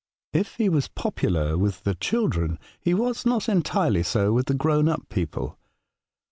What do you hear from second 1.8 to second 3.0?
the children, he